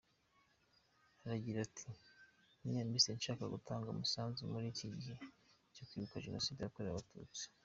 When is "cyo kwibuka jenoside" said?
5.73-6.59